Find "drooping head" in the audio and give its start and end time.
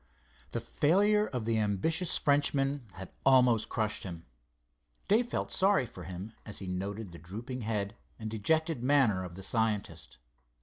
7.19-7.95